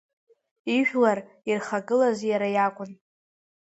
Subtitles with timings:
[0.75, 1.19] Ижәлар
[1.49, 2.91] ирхагылаз иара иакәын.